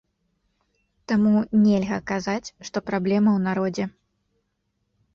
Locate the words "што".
2.71-2.77